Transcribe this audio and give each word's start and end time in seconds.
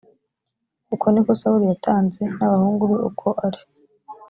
uko 0.93 1.05
ni 1.09 1.21
ko 1.25 1.31
sawuli 1.39 1.65
yatanze 1.71 2.21
n 2.35 2.39
abahungu 2.47 2.83
be 2.89 2.97
uko 3.09 3.27
ari 3.45 3.61